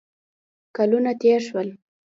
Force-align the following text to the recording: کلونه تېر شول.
کلونه 0.75 1.11
تېر 1.21 1.39
شول. 1.47 1.69